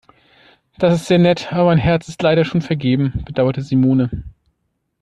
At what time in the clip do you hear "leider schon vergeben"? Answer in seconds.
2.23-3.21